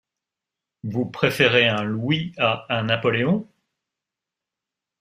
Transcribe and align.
Vous 0.83 1.05
préférez 1.05 1.67
un 1.67 1.83
louis 1.83 2.33
à 2.39 2.65
un 2.75 2.85
napoléon! 2.85 3.47